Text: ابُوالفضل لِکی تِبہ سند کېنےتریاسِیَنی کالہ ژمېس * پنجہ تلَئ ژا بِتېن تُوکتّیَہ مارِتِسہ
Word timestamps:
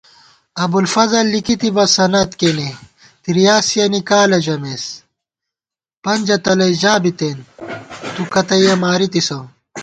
ابُوالفضل 0.63 1.25
لِکی 1.33 1.55
تِبہ 1.61 1.85
سند 1.95 2.31
کېنےتریاسِیَنی 2.39 4.01
کالہ 4.09 4.39
ژمېس 4.45 4.85
* 5.45 6.03
پنجہ 6.03 6.37
تلَئ 6.43 6.73
ژا 6.81 6.93
بِتېن 7.03 7.37
تُوکتّیَہ 8.13 8.75
مارِتِسہ 8.81 9.39